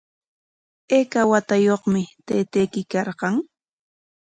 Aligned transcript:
¿Ayka 0.95 1.21
waakayuqmi 1.29 2.01
taytayki 2.25 2.81
karqan? 2.91 3.35